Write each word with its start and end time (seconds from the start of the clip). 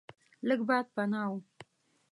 لږ 0.47 0.59
باد 0.67 0.85
پناه 0.95 1.29
و. 1.31 1.33